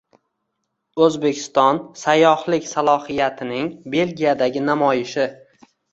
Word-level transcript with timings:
O‘zbekiston 1.07 1.81
sayyohlik 2.03 2.65
salohiyatining 2.71 3.69
Belgiyadagi 3.97 4.65
namoyishi 4.71 5.29